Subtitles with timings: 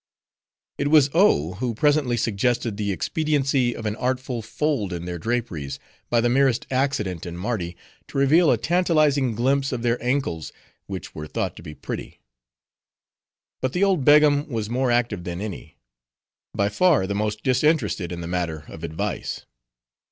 [0.79, 5.77] It was O who presently suggested the expediency of an artful fold in their draperies,
[6.09, 7.77] by the merest accident in Mardi,
[8.07, 10.51] to reveal a tantalizing glimpse of their ankles,
[10.87, 12.19] which were thought to be pretty.
[13.61, 15.77] But the old Begum was more active than any;
[16.55, 19.45] by far the most disinterested in the matter of advice.